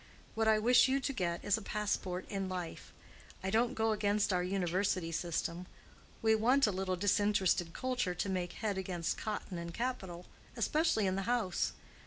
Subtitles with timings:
[0.33, 2.91] What I wish you to get is a passport in life.
[3.43, 5.67] I don't go against our university system:
[6.23, 10.25] we want a little disinterested culture to make head against cotton and capital,
[10.55, 11.73] especially in the House.